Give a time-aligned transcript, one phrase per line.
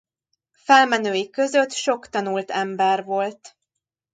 [0.55, 3.57] Felmenői között sok tanult ember volt.